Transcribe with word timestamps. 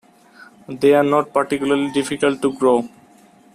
They 0.67 0.95
are 0.95 1.03
not 1.03 1.31
particularly 1.31 1.91
difficult 1.91 2.41
to 2.41 2.53
grow. 2.57 2.89